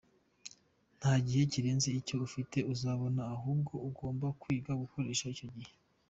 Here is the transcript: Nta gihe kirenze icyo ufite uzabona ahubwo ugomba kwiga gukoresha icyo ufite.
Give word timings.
Nta 0.99 1.13
gihe 1.25 1.43
kirenze 1.51 1.89
icyo 1.99 2.15
ufite 2.27 2.57
uzabona 2.73 3.21
ahubwo 3.35 3.73
ugomba 3.89 4.27
kwiga 4.41 4.71
gukoresha 4.81 5.25
icyo 5.33 5.45
ufite. 5.51 5.73